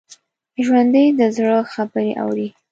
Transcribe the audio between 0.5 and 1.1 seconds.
ژوندي